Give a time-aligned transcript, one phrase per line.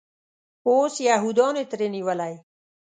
[0.67, 2.33] اوس یهودانو ترې نیولی.